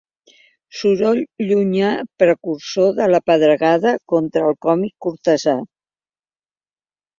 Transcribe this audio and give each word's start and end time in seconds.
Soroll 0.77 1.19
llunyà 1.49 1.89
precursor 2.23 2.89
de 3.01 3.07
la 3.13 3.21
pedregada 3.29 3.93
contra 4.15 4.49
el 4.49 4.59
còmic 4.69 4.99
cortesà. 5.09 5.57